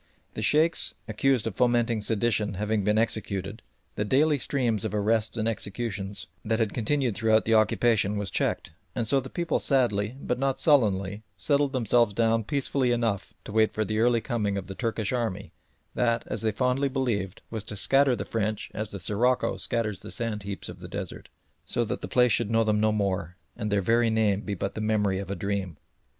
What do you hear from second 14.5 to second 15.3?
of the Turkish